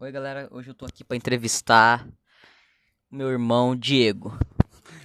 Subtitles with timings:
[0.00, 0.48] Oi, galera.
[0.50, 2.06] Hoje eu tô aqui pra entrevistar
[3.10, 4.36] meu irmão Diego.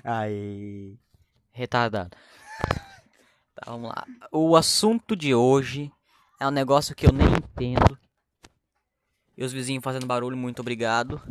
[0.04, 0.97] Aí.
[1.51, 2.15] Retardado.
[3.55, 4.05] Tá, vamos lá.
[4.31, 5.91] O assunto de hoje
[6.39, 7.99] é um negócio que eu nem entendo.
[9.36, 11.21] E os vizinhos fazendo barulho, muito obrigado.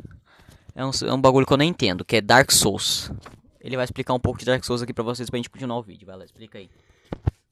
[0.75, 3.11] É um, é um bagulho que eu nem entendo, que é Dark Souls.
[3.59, 5.83] Ele vai explicar um pouco de Dark Souls aqui pra vocês pra gente continuar o
[5.83, 6.05] vídeo.
[6.05, 6.71] Vai lá, explica aí.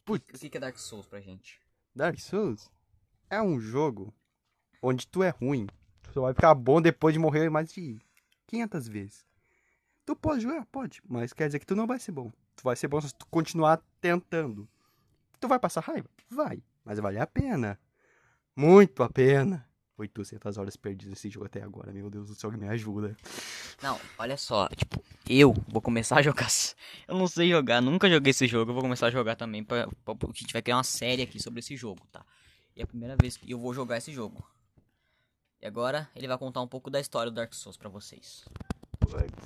[0.04, 1.58] Putz, O que que é Dark Souls pra gente?
[1.94, 2.70] Dark Souls
[3.30, 4.12] é um jogo
[4.82, 5.66] onde tu é ruim.
[6.16, 7.98] Só vai ficar bom depois de morrer mais de
[8.46, 9.26] 500 vezes.
[10.06, 10.64] Tu pode jogar?
[10.64, 11.02] Pode.
[11.06, 12.32] Mas quer dizer que tu não vai ser bom.
[12.56, 14.66] Tu vai ser bom se tu continuar tentando.
[15.38, 16.08] Tu vai passar raiva?
[16.30, 16.62] Vai.
[16.82, 17.78] Mas vale a pena.
[18.56, 19.68] Muito a pena.
[19.98, 21.92] 800 horas perdidas nesse jogo até agora.
[21.92, 23.14] Meu Deus do céu, me ajuda.
[23.82, 26.48] Não, olha só, tipo, eu vou começar a jogar.
[27.06, 29.62] Eu não sei jogar, nunca joguei esse jogo, eu vou começar a jogar também.
[29.62, 32.24] Pra, pra, porque a gente vai criar uma série aqui sobre esse jogo, tá?
[32.74, 34.42] E é a primeira vez que eu vou jogar esse jogo.
[35.60, 38.44] E agora ele vai contar um pouco da história do Dark Souls pra vocês.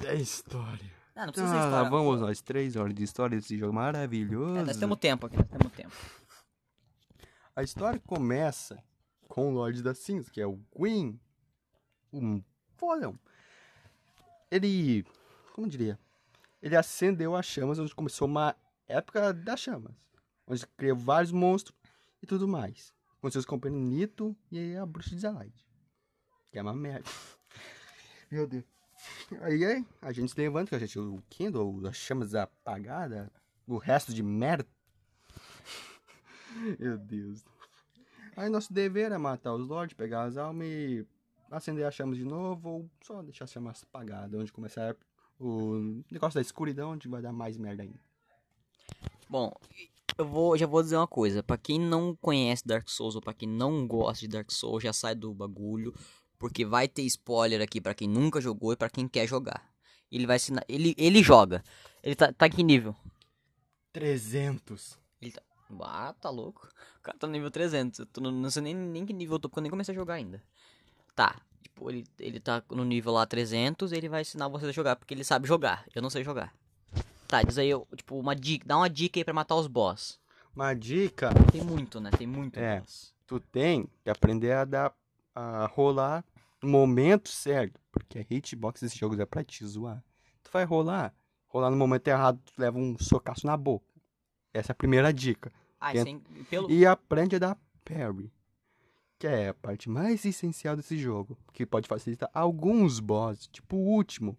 [0.07, 0.91] É história.
[1.15, 1.91] Ah, não precisa ser Ah, história.
[1.91, 2.41] vamos nós.
[2.41, 4.57] Três horas de história desse jogo maravilhoso.
[4.59, 5.95] É, nós temos tempo aqui, nós temos tempo.
[7.55, 8.83] A história começa
[9.29, 11.19] com o Lorde das Cinzas, que é o Gwyn.
[12.13, 12.43] Um
[12.77, 13.19] fodão.
[14.51, 15.05] Ele.
[15.55, 15.99] Como eu diria?
[16.63, 18.57] Ele acendeu as chamas, onde começou uma
[18.89, 19.93] época das chamas.
[20.47, 21.77] Onde criou vários monstros
[22.23, 22.93] e tudo mais.
[23.21, 25.53] Com seus companheiros Nito e a bruxa de Zalaid.
[26.51, 27.09] Que é uma merda.
[28.31, 28.65] Meu Deus.
[29.41, 33.29] Aí aí, a gente se levanta, que a gente, o Kindle, as chamas apagadas,
[33.67, 34.67] o resto de merda.
[36.79, 37.45] Meu Deus.
[38.37, 41.07] Aí nosso dever é matar os lords, pegar as almas e
[41.51, 44.97] acender as chamas de novo, ou só deixar as chamas apagadas, onde começar
[45.39, 47.99] o negócio da escuridão, onde vai dar mais merda ainda.
[49.29, 49.53] Bom,
[50.19, 51.43] eu vou, já vou dizer uma coisa.
[51.43, 54.93] Pra quem não conhece Dark Souls ou pra quem não gosta de Dark Souls, já
[54.93, 55.95] sai do bagulho.
[56.41, 59.71] Porque vai ter spoiler aqui pra quem nunca jogou e pra quem quer jogar.
[60.11, 60.65] Ele vai ensinar.
[60.69, 61.63] Ele, ele joga.
[62.03, 62.97] Ele tá, tá em que nível?
[63.93, 64.99] 300.
[65.21, 65.43] Ele tá.
[65.83, 66.67] Ah, tá louco.
[66.99, 68.01] O cara tá no nível 300.
[68.01, 69.95] Eu tô no- não sei nem, nem que nível eu tô, porque eu nem comecei
[69.95, 70.43] a jogar ainda.
[71.15, 71.41] Tá.
[71.63, 75.15] Tipo, ele, ele tá no nível lá 300 ele vai ensinar vocês a jogar, porque
[75.15, 75.85] ele sabe jogar.
[75.95, 76.53] Eu não sei jogar.
[77.29, 78.67] Tá, diz aí, eu, tipo, uma dica.
[78.67, 80.19] Dá uma dica aí pra matar os boss.
[80.57, 82.11] Uma dica, Tem muito, né?
[82.11, 82.81] Tem muito É.
[82.81, 83.15] boss.
[83.27, 84.93] tu tem que aprender a dar
[85.41, 86.25] a rolar
[86.63, 90.05] no momento certo, porque a hitbox desses jogos é pra te zoar.
[90.43, 91.15] Tu vai rolar,
[91.47, 93.87] rolar no momento errado, tu leva um socaço na boca.
[94.53, 95.53] Essa é a primeira dica.
[95.81, 96.71] Ah, sem, pelo...
[96.71, 98.31] E aprende a dar parry.
[99.19, 101.39] Que é a parte mais essencial desse jogo.
[101.53, 104.37] Que pode facilitar alguns bosses, tipo o último.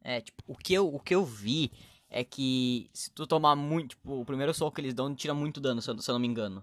[0.00, 1.70] É, tipo, o que, eu, o que eu vi
[2.08, 5.60] é que se tu tomar muito, tipo, o primeiro soco que eles dão tira muito
[5.60, 6.62] dano, se eu, se eu não me engano.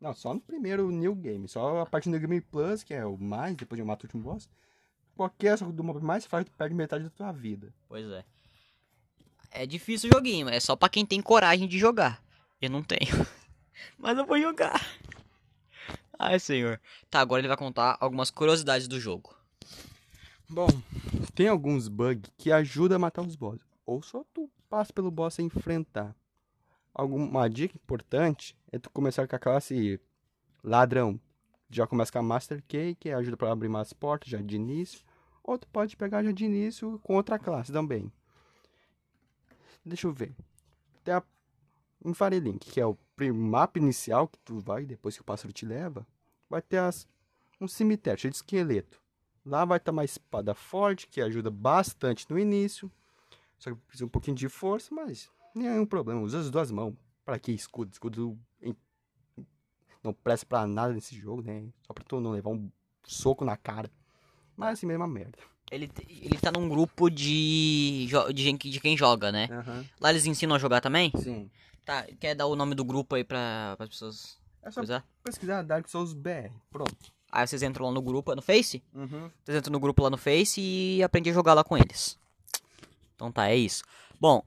[0.00, 1.48] Não, só no primeiro New Game.
[1.48, 4.04] Só a parte do New Game Plus, que é o mais, depois de eu mato
[4.04, 4.48] o último boss.
[5.16, 7.72] Qualquer do mob mais faz, tu perde metade da tua vida.
[7.88, 8.24] Pois é.
[9.50, 12.22] É difícil o joguinho, é só pra quem tem coragem de jogar.
[12.60, 13.26] Eu não tenho.
[13.96, 14.84] Mas eu vou jogar.
[16.18, 16.80] Ai, senhor.
[17.08, 19.34] Tá, agora ele vai contar algumas curiosidades do jogo.
[20.48, 20.68] Bom,
[21.34, 23.64] tem alguns bugs que ajudam a matar os bosses.
[23.86, 26.14] Ou só tu passa pelo boss sem enfrentar.
[26.94, 30.00] Alguma dica importante é tu começar com a classe
[30.62, 31.18] ladrão.
[31.68, 35.04] Já começa com a Master Key, que ajuda pra abrir mais portas já de início.
[35.42, 38.12] Ou tu pode pegar já de início com outra classe também.
[39.84, 40.32] Deixa eu ver.
[41.02, 41.22] Tem a
[42.04, 42.96] Infarelink, que é o
[43.34, 46.06] mapa inicial que tu vai, depois que o pássaro te leva.
[46.48, 47.08] Vai ter as,
[47.60, 49.02] um cemitério cheio de esqueleto.
[49.44, 52.90] Lá vai estar uma espada forte, que ajuda bastante no início.
[53.58, 56.20] Só que precisa um pouquinho de força, mas nenhum problema.
[56.20, 56.94] Usa as duas mãos.
[57.24, 57.90] Pra que escudo?
[57.90, 58.38] Escudo
[60.04, 61.64] não presta pra nada nesse jogo, né?
[61.86, 62.70] Só pra tu não levar um
[63.02, 63.90] soco na cara.
[64.54, 65.38] Mas assim mesmo é uma merda.
[65.70, 69.48] Ele, ele tá num grupo de, de, gente, de quem joga, né?
[69.50, 69.84] Aham.
[69.98, 71.10] Lá eles ensinam a jogar também?
[71.16, 71.50] Sim.
[71.86, 75.04] Tá, quer dar o nome do grupo aí pra, as pessoas É só coisar?
[75.22, 76.52] pesquisar Dark Souls BR.
[76.70, 76.96] Pronto.
[77.32, 78.82] Aí vocês entram lá no grupo, é no Face?
[78.94, 79.30] Uhum.
[79.42, 82.18] Vocês entram no grupo lá no Face e aprendem a jogar lá com eles.
[83.16, 83.82] Então tá, é isso.
[84.20, 84.44] Bom,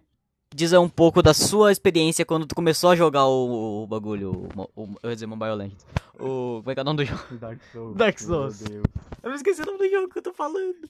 [0.54, 4.50] diz um pouco da sua experiência quando tu começou a jogar o, o bagulho.
[4.56, 5.86] O, o- eu ia dizer Mobile Legends.
[6.20, 7.24] O, como é que é o nome do jogo?
[7.38, 7.96] Dark Souls.
[7.96, 8.62] Dark Souls.
[8.62, 8.86] Meu Deus.
[9.24, 10.90] Eu me esqueci o nome do jogo que eu tô falando.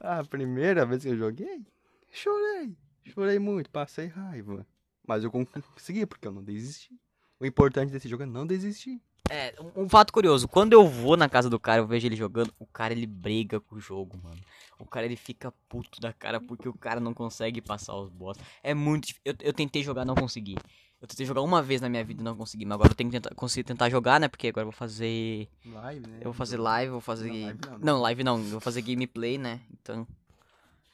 [0.00, 1.66] A primeira vez que eu joguei,
[2.10, 2.74] chorei.
[3.04, 4.66] Chorei muito, passei raiva.
[5.06, 6.90] Mas eu consegui, porque eu não desisti.
[7.38, 9.00] O importante desse jogo é não desistir.
[9.28, 12.16] É, um, um fato curioso, quando eu vou na casa do cara, eu vejo ele
[12.16, 14.38] jogando, o cara ele briga com o jogo, mano.
[14.78, 18.38] O cara ele fica puto da cara porque o cara não consegue passar os boss.
[18.62, 19.22] É muito difícil.
[19.24, 20.56] Eu, eu tentei jogar, não consegui.
[21.00, 23.10] Eu tentei jogar uma vez na minha vida e não consegui, mas agora eu tenho
[23.10, 24.28] que tentar, conseguir tentar jogar, né?
[24.28, 25.48] Porque agora eu vou fazer.
[25.64, 26.18] Live, né?
[26.20, 27.30] Eu vou fazer live, vou fazer.
[27.30, 27.78] Não, live não, né?
[27.82, 29.60] Não, live não, eu vou fazer gameplay, né?
[29.72, 30.06] Então.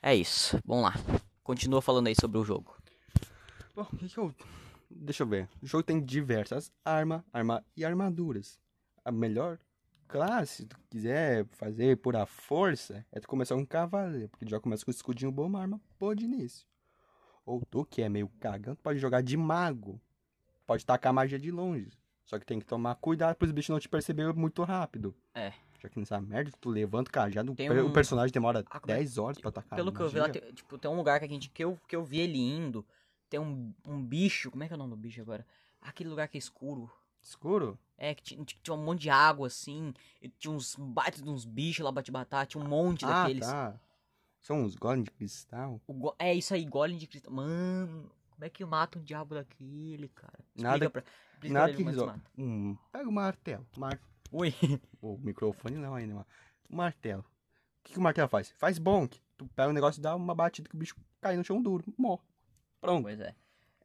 [0.01, 0.59] É isso.
[0.65, 0.95] Vamos lá.
[1.45, 2.77] Continua falando aí sobre o jogo.
[3.75, 4.35] Bom, o que, que eu.
[4.97, 5.49] Deixa eu ver.
[5.63, 8.59] O jogo tem diversas armas arma e armaduras.
[9.05, 9.59] A melhor
[10.07, 14.29] classe, se tu quiser fazer por a força, é tu começar com um cavaleiro.
[14.29, 16.67] Porque tu já começa com um escudinho bom, uma arma boa de início.
[17.45, 20.01] Ou tu, que é meio cagão, tu pode jogar de mago.
[20.67, 21.91] Pode tacar magia de longe.
[22.25, 25.15] Só que tem que tomar cuidado para os bichos não te perceber muito rápido.
[25.35, 25.53] É.
[25.81, 28.79] Já que nessa merda, tu levanta o cajado, o Tem um- o personagem demora Ah,
[28.79, 29.77] como é- 10 horas pra atacar.
[29.77, 31.51] Pelo que eu vi lá, tem, tipo, tem um lugar que a gente.
[31.51, 32.87] Que eu, que eu vi ele indo.
[33.33, 34.51] Tem um, um bicho.
[34.51, 35.47] Como é que é o nome do bicho agora?
[35.81, 36.91] Aquele lugar que é escuro.
[37.23, 37.79] Escuro?
[37.97, 39.95] É, que tinha, tinha um monte de água, assim.
[40.21, 42.45] E tinha uns baitos de uns bichos lá pra te matar.
[42.47, 43.47] Tinha um monte Ah, daqueles.
[43.47, 43.81] tá.
[44.43, 45.81] São uns golems de cristal.
[45.89, 47.33] Go- É isso aí, golem de cristal.
[47.33, 50.39] Mano, como é que mata um diabo daquele, cara?
[50.55, 51.03] Explica Nada- pra,
[51.33, 52.13] explica Nada pra que é resolve.
[52.13, 52.31] mata.
[52.37, 53.67] Um, pega o martelo.
[53.79, 53.99] Mar...
[54.31, 54.53] Ui.
[55.01, 56.27] O microfone não ainda, mas.
[56.69, 57.23] O martelo.
[57.23, 58.51] O que, que o martelo faz?
[58.59, 59.19] Faz bonk.
[59.39, 61.83] Tu pega o negócio e dá uma batida que o bicho cai no chão duro.
[61.97, 62.23] Morre.
[62.83, 63.05] Pronto.
[63.05, 63.35] Pois é.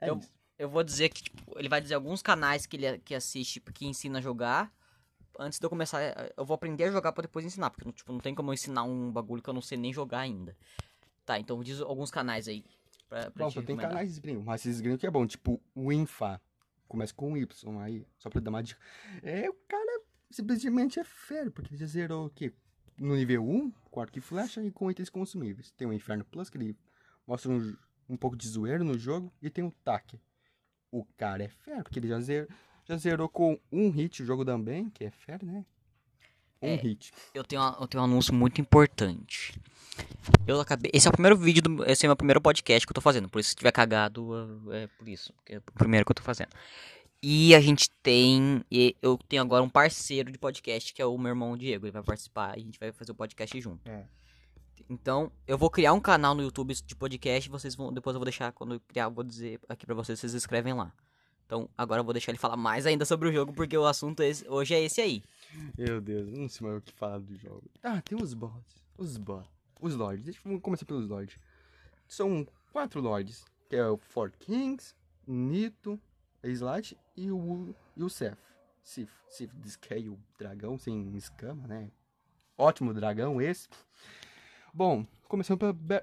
[0.01, 0.29] É eu- isso.
[0.59, 3.85] Eu vou dizer que, tipo, ele vai dizer alguns canais que ele que assiste, que
[3.85, 4.73] ensina a jogar.
[5.39, 8.11] Antes de eu começar, eh, eu vou aprender a jogar pra depois ensinar, porque tipo,
[8.11, 10.57] não tem como eu ensinar um bagulho que eu não sei nem jogar ainda.
[11.23, 12.65] Tá, então diz alguns canais aí.
[13.07, 15.27] Pra, pra Bom, te só tem canais de gringo, mas esses gringos que é bom,
[15.27, 16.41] tipo o Infa.
[16.87, 18.81] Começa com um Y aí, só pra dar uma dica.
[19.21, 20.01] É, o cara
[20.31, 22.51] simplesmente é fero, porque ele já zerou o quê?
[22.97, 25.69] No nível 1, com arco e flecha e com itens consumíveis.
[25.71, 26.75] Tem o Inferno Plus, que ele
[27.27, 27.75] mostra um,
[28.09, 30.19] um pouco de zoeiro no jogo, e tem o TAC.
[30.91, 32.47] O cara é fero, porque ele já zerou,
[32.85, 35.65] já zerou com um hit o jogo também, que é fero, né?
[36.61, 36.75] Um É.
[36.75, 37.11] hit.
[37.33, 39.59] Eu tenho, eu tenho um anúncio muito importante.
[40.47, 40.89] Eu acabei.
[40.93, 43.01] Esse é o primeiro vídeo, do, esse é o meu primeiro podcast que eu tô
[43.01, 43.29] fazendo.
[43.29, 45.33] Por isso, se tiver cagado, é por isso.
[45.45, 46.49] que É o primeiro que eu tô fazendo.
[47.21, 48.63] E a gente tem.
[49.01, 51.85] Eu tenho agora um parceiro de podcast, que é o meu irmão Diego.
[51.85, 53.87] Ele vai participar e a gente vai fazer o podcast junto.
[53.89, 54.05] É.
[54.89, 57.49] Então, eu vou criar um canal no YouTube de podcast.
[57.49, 57.91] Vocês vão.
[57.93, 58.51] Depois eu vou deixar.
[58.51, 60.19] Quando eu criar, eu vou dizer aqui pra vocês.
[60.19, 60.93] Vocês escrevem lá.
[61.45, 64.21] Então, agora eu vou deixar ele falar mais ainda sobre o jogo, porque o assunto
[64.21, 65.23] é esse- hoje é esse aí.
[65.77, 67.63] Meu Deus, não sei mais o que falar do jogo.
[67.81, 68.75] Ah, tem os bots.
[68.97, 69.49] Os bots.
[69.79, 70.25] Os lords.
[70.25, 71.39] Deixa eu começar pelos lords.
[72.07, 73.45] São quatro lords.
[73.69, 74.93] Que é o Four Kings,
[75.25, 75.99] Nito,
[76.43, 78.37] Slate e o, e o Seth.
[78.81, 79.11] Sif.
[79.29, 81.91] Sif diz que é o dragão sem escama, né?
[82.57, 83.67] Ótimo dragão esse.
[84.73, 85.73] Bom, começando pela...
[85.73, 86.01] Be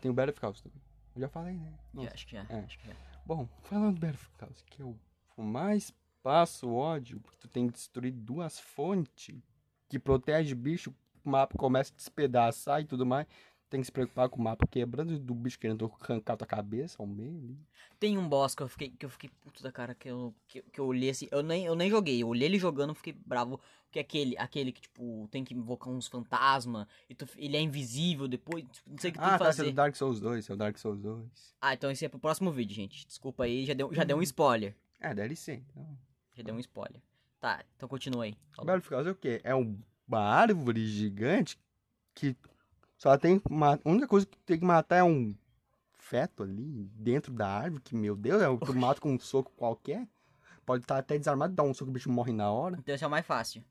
[0.00, 0.80] tem o Chaos também.
[1.14, 1.72] Eu já falei, né?
[1.94, 2.46] Já, acho que já.
[2.48, 2.60] É.
[2.60, 2.94] Acho que já.
[3.24, 5.92] Bom, falando do Chaos, que é o mais
[6.22, 9.34] passo ódio, porque tu tem que destruir duas fontes
[9.88, 13.26] que protege bicho, o mapa começa a despedaçar e tudo mais.
[13.70, 17.06] Tem que se preocupar com o mapa quebrando do bicho querendo arrancar tua cabeça ao
[17.06, 17.56] meio ali.
[18.00, 20.60] Tem um boss que eu fiquei, que eu fiquei puto da cara, que eu, que,
[20.60, 21.28] que eu olhei assim.
[21.30, 23.60] Eu nem, eu nem joguei, eu olhei ele jogando fiquei bravo.
[23.92, 26.86] Que é aquele, aquele que, tipo, tem que invocar uns fantasmas.
[27.08, 28.64] E tu, ele é invisível depois.
[28.72, 29.64] tipo, não sei o que tem Ah, tá, é fazer.
[29.64, 31.54] do Dark Souls 2, esse é o Dark Souls 2.
[31.60, 33.06] Ah, então esse é pro próximo vídeo, gente.
[33.06, 34.74] Desculpa aí, já deu, já deu um spoiler.
[35.00, 35.62] É, DLC.
[35.70, 35.98] Então.
[36.34, 37.00] Já deu um spoiler.
[37.40, 38.36] Tá, então continua aí.
[38.58, 39.40] O Battle of Chaos é o quê?
[39.44, 41.58] É um- uma árvore gigante
[42.14, 42.36] que
[43.00, 43.74] só tem uma...
[43.76, 45.34] A única coisa que tem que matar é um
[45.94, 46.62] feto ali
[46.94, 50.06] dentro da árvore, que, meu Deus, é o que eu mato com um soco qualquer.
[50.66, 52.76] Pode estar até desarmado, dá um soco, o bicho morre na hora.
[52.78, 53.64] Então esse é o mais fácil.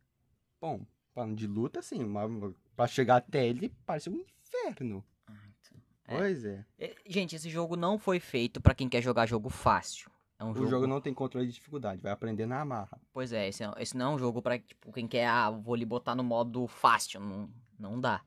[0.60, 0.82] Bom,
[1.14, 2.28] falando de luta, sim, mas
[2.76, 5.06] pra chegar até ele parece um inferno.
[5.28, 5.78] Ah, então.
[6.08, 6.18] É.
[6.18, 6.66] Pois é.
[6.80, 10.10] É, Gente, esse jogo não foi feito pra quem quer jogar jogo fácil.
[10.40, 13.00] É um O jogo, jogo não tem controle de dificuldade, vai aprender na amarra.
[13.14, 15.76] Pois é, esse, é- esse não é um jogo pra tipo, quem quer, ah, vou
[15.76, 17.20] lhe botar no modo fácil.
[17.20, 18.22] Não, não dá.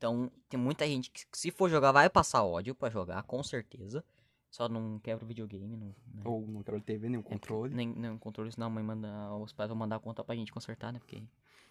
[0.00, 4.02] Então, tem muita gente que, se for jogar, vai passar ódio pra jogar, com certeza.
[4.50, 5.76] Só não quebra o videogame.
[5.76, 6.22] Não, né?
[6.24, 7.74] Ou não quebra TV, nem o É, controle.
[7.74, 9.34] nem, nem o controle, senão a mãe manda.
[9.34, 10.98] Os pais vão mandar a conta pra gente consertar, né?
[11.00, 11.22] Porque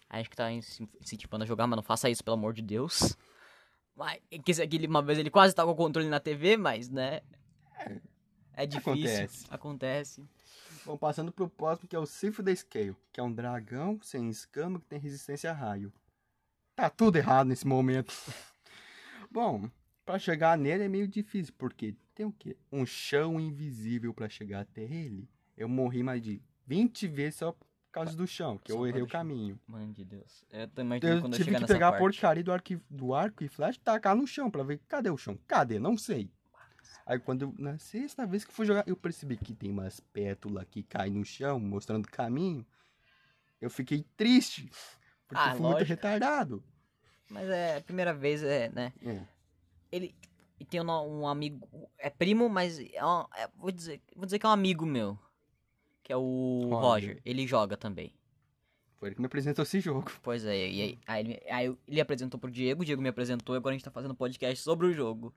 [0.08, 3.16] a gente que tá incentivando a jogar, mas não faça isso, pelo amor de Deus.
[3.96, 4.20] Mas,
[4.62, 7.22] aqui, uma vez ele quase tá com o controle na TV, mas, né?
[8.54, 8.92] É difícil.
[8.92, 9.46] Acontece.
[9.50, 10.28] Acontece.
[10.86, 14.28] Bom, passando pro próximo, que é o Sif da Scale, que é um dragão sem
[14.30, 15.92] escama que tem resistência a raio.
[16.80, 18.10] Tá tudo errado nesse momento.
[19.30, 19.68] Bom,
[20.02, 22.56] pra chegar nele é meio difícil, porque tem o quê?
[22.72, 25.28] Um chão invisível pra chegar até ele.
[25.58, 29.02] Eu morri mais de 20 vezes só por causa do chão, que Só eu errei
[29.02, 29.60] o caminho.
[29.66, 30.42] Mano de Deus.
[30.50, 32.00] Eu Eu quando eu tive chegar que pegar a parte.
[32.02, 35.10] porcaria do arco, e- do arco e flash e tacar no chão pra ver cadê
[35.10, 35.38] o chão.
[35.46, 35.78] Cadê?
[35.78, 36.30] Não sei.
[37.04, 40.64] Aí quando eu, na sexta vez que fui jogar, eu percebi que tem umas pétalas
[40.70, 42.64] que caem no chão, mostrando o caminho.
[43.60, 44.70] eu fiquei triste.
[45.28, 45.88] Porque Ah, eu fui muito lógico.
[45.90, 46.64] retardado.
[47.30, 48.92] Mas é a primeira vez, é, né?
[49.04, 49.20] É.
[49.92, 50.14] Ele
[50.58, 51.66] e tem um, um amigo.
[51.96, 55.18] É primo, mas é um- é- vou, dizer, vou dizer que é um amigo meu.
[56.02, 56.80] Que é o Roger.
[56.82, 57.22] Roger.
[57.24, 58.12] Ele joga também.
[58.96, 60.10] Foi ele que me apresentou esse jogo.
[60.22, 63.54] Pois é, e aí, aí, ele- aí ele apresentou pro Diego, o Diego me apresentou
[63.54, 65.32] e agora a gente tá fazendo podcast sobre o jogo.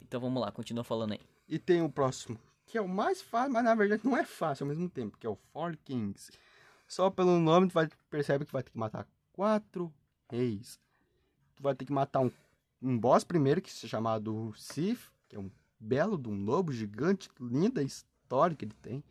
[0.00, 1.20] Então vamos lá, continua falando aí.
[1.48, 4.64] E tem o próximo, que é o mais fácil, mas na verdade não é fácil
[4.64, 6.30] ao mesmo tempo, que é o Four Kings.
[6.88, 9.92] Só pelo nome tu vai percebe que vai ter que matar quatro
[10.36, 10.80] reis.
[11.54, 12.30] Tu vai ter que matar um,
[12.80, 17.28] um boss primeiro, que é chamado Sif, que é um belo de um lobo gigante,
[17.40, 19.04] linda história que ele tem.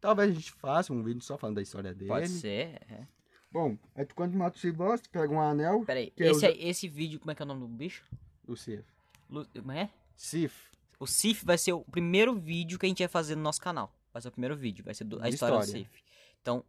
[0.00, 2.08] Talvez a gente faça um vídeo só falando da história dele.
[2.08, 2.80] Pode ser.
[2.90, 3.06] É.
[3.50, 6.24] Bom, aí tu quando mata o Sif boss, tu pega um anel, Pera aí, Que
[6.24, 8.04] eu esse, aí- esse vídeo, como é que é o nome do bicho?
[8.46, 8.84] o Sif.
[9.30, 9.88] Lu- Como é?
[10.14, 10.54] Sif,
[10.98, 13.92] O Sif vai ser o primeiro vídeo que a gente vai fazer no nosso canal.
[14.12, 15.84] Vai ser o primeiro vídeo, vai ser do- a De história, do história.
[15.84, 16.02] Sif.
[16.40, 16.64] Então,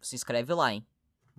[0.00, 0.84] se inscreve lá, hein?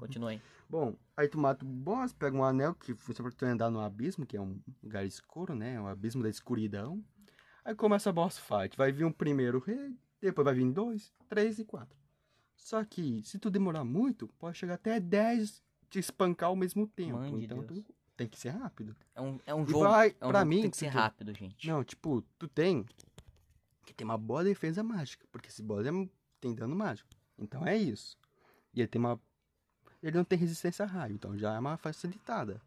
[0.02, 0.42] Continua aí.
[0.70, 3.80] Bom, aí tu mata o boss, pega um anel que funciona pra tu andar no
[3.80, 5.80] abismo, que é um lugar escuro, né?
[5.80, 7.04] O abismo da escuridão.
[7.64, 8.76] Aí começa a boss fight.
[8.78, 11.98] Vai vir um primeiro rei, depois vai vir dois, três e quatro.
[12.56, 17.18] Só que, se tu demorar muito, pode chegar até 10 te espancar ao mesmo tempo.
[17.20, 17.84] Mãe de então Deus.
[17.86, 18.96] tu tem que ser rápido.
[19.16, 19.84] É um, é um jogo.
[19.90, 21.68] vai, é um pra jogo mim, tem que ser tu- rápido, gente.
[21.68, 22.86] Não, tipo, tu tem
[23.86, 25.26] que ter uma boa defesa mágica.
[25.32, 25.92] Porque esse boss é,
[26.40, 27.10] tem dano mágico.
[27.38, 28.18] Então é isso.
[28.74, 29.20] E ele tem uma.
[30.02, 32.60] Ele não tem resistência a raio, então já é uma facilitada.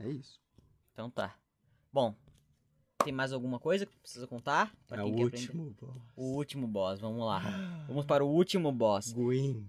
[0.00, 0.40] É isso.
[0.92, 1.34] Então tá.
[1.92, 2.14] Bom,
[3.04, 4.72] tem mais alguma coisa que precisa contar?
[4.88, 5.36] Pra é o quer aprender?
[5.36, 6.02] último boss.
[6.16, 7.40] O último boss, vamos lá.
[7.86, 9.12] Vamos para o último boss.
[9.12, 9.68] Gwyn.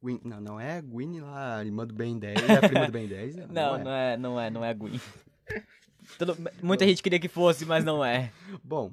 [0.00, 0.20] Gwyn.
[0.24, 2.36] Não, não é Gwyn lá, irmã do Ben 10.
[2.48, 3.36] É a prima do Ben 10.
[3.36, 3.82] Não, Não, é.
[3.84, 5.00] não é, não é, não é a Gwen.
[6.18, 8.32] Todo- muita gente queria que fosse, mas não é.
[8.62, 8.92] Bom,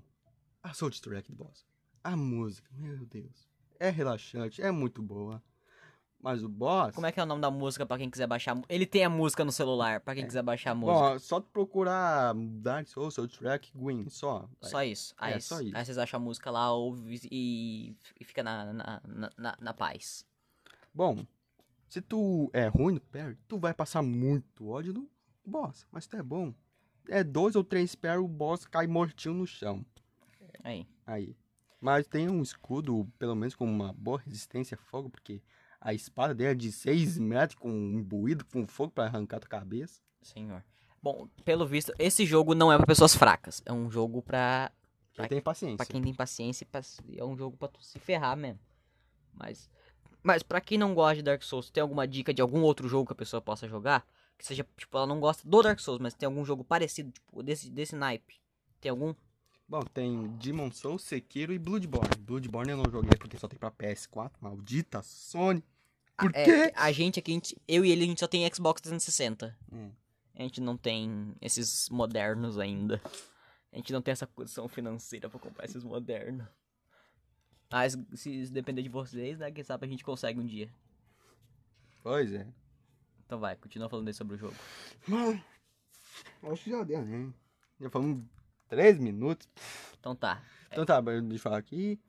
[0.63, 1.65] a soundtrack do boss.
[2.03, 3.47] A música, meu Deus.
[3.79, 5.41] É relaxante, é muito boa.
[6.23, 6.95] Mas o boss.
[6.95, 8.57] Como é que é o nome da música pra quem quiser baixar?
[8.69, 10.97] Ele tem a música no celular, pra quem quiser baixar a música.
[11.11, 14.47] Bom, só tu procurar Dark Souls, soundtrack, Gwyn, só.
[14.61, 15.13] Só isso.
[15.17, 15.75] Aí, É, só isso.
[15.75, 19.73] aí vocês acham a música lá, ouve e, e fica na, na, na, na- na
[19.73, 20.25] paz.
[20.93, 21.25] Bom,
[21.89, 25.09] se tu é ruim no parry, tu vai passar muito ódio no
[25.45, 25.85] boss.
[25.91, 26.53] Mas tu é bom,
[27.09, 29.85] é dois ou três parry, o boss cai mortinho no chão.
[30.63, 30.87] Aí.
[31.05, 31.35] Aí.
[31.81, 35.41] Mas tem um escudo, pelo menos com uma boa resistência a fogo, porque
[35.83, 39.49] a espada dele é de 6 metros, com um imbuído com fogo pra arrancar tua
[39.49, 40.01] cabeça.
[40.21, 40.63] Senhor.
[41.01, 43.61] Bom, pelo visto, esse jogo não é pra pessoas fracas.
[43.65, 44.71] É um jogo pra,
[45.13, 45.77] Quem tem paciência.
[45.77, 46.65] pra quem tem paciência.
[46.65, 46.81] pra-
[47.17, 48.59] É um jogo pra tu se ferrar mesmo.
[49.33, 49.69] Mas,
[50.23, 53.07] mas pra quem não gosta de Dark Souls, tem alguma dica de algum outro jogo
[53.07, 54.05] que a pessoa possa jogar?
[54.37, 57.43] Que seja, tipo, ela não gosta do Dark Souls, mas tem algum jogo parecido, tipo,
[57.43, 58.35] desse, desse naipe.
[58.79, 59.13] Tem algum?
[59.67, 62.15] Bom, tem Demon Souls, Sekiro e Bloodborne.
[62.19, 65.63] Bloodborne eu não joguei porque só tem pra PS4, maldita Sony.
[66.17, 66.73] Por É, quê?
[66.75, 69.57] a gente aqui, a gente- eu e ele, a gente só tem Xbox 360.
[69.71, 69.91] Hum.
[70.35, 73.01] A gente não tem esses modernos ainda.
[73.71, 76.45] A gente não tem essa condição financeira pra comprar esses modernos.
[77.71, 79.51] Mas se depender de vocês, né?
[79.51, 80.69] Quem sabe a gente consegue um dia.
[82.03, 82.47] Pois é.
[83.25, 84.55] Então vai, continua falando aí sobre o jogo.
[85.07, 85.43] Mano,
[86.43, 87.33] acho que já deu, né?
[87.79, 88.23] Já falamos
[88.67, 89.47] 3 minutos.
[89.99, 90.43] Então tá.
[90.71, 91.99] Então tá, deixa eu falar aqui.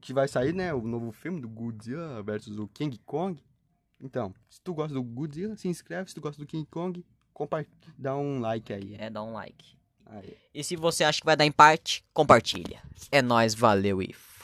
[0.00, 0.72] Que vai sair, né?
[0.74, 3.42] O novo filme do Godzilla versus o King Kong.
[4.00, 6.08] Então, se tu gosta do Godzilla, se inscreve.
[6.08, 7.04] Se tu gosta do King Kong,
[7.96, 8.96] dá um like aí.
[8.98, 9.76] É, dá um like.
[10.06, 10.36] aí.
[10.52, 12.82] E se você acha que vai dar empate, compartilha.
[13.10, 14.12] É nóis, valeu e